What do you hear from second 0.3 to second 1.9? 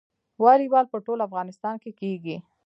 والیبال په ټول افغانستان